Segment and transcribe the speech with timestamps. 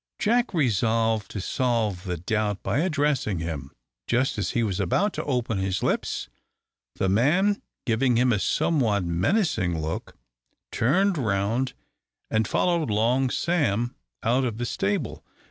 [0.17, 3.69] Jack resolved to solve the doubt by addressing him.
[4.07, 6.27] Just as he was about to open his lips,
[6.95, 10.17] the man, giving him a somewhat menacing look,
[10.71, 11.73] turned round
[12.31, 15.23] and followed Long Sam out of the stable.